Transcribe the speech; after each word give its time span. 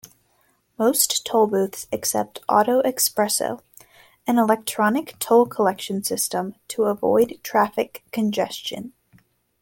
Most 0.79 1.27
tollbooths 1.27 1.85
accept 1.91 2.39
"AutoExpreso", 2.49 3.61
an 4.25 4.39
electronic 4.39 5.13
toll 5.19 5.45
collection 5.45 6.03
system, 6.03 6.55
to 6.69 6.85
avoid 6.85 7.39
traffic 7.43 8.03
congestion. 8.11 8.93